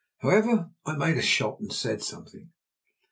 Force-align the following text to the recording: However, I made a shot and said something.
However, 0.17 0.71
I 0.83 0.95
made 0.97 1.17
a 1.17 1.21
shot 1.21 1.59
and 1.59 1.71
said 1.71 2.01
something. 2.01 2.49